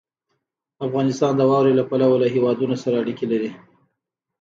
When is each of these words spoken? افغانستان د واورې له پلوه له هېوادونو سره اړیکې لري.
افغانستان 0.85 1.33
د 1.35 1.41
واورې 1.49 1.73
له 1.79 1.83
پلوه 1.89 2.17
له 2.23 2.27
هېوادونو 2.35 2.75
سره 2.83 2.95
اړیکې 3.03 3.25
لري. 3.31 3.51